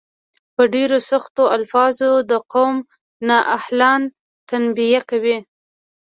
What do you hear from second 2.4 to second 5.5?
قوم نا اهلان تنبیه کوي.